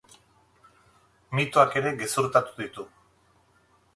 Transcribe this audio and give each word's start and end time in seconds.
Mitoak 1.39 1.77
ere 1.81 1.93
gezurtatu 2.01 2.57
ditu. 2.63 2.87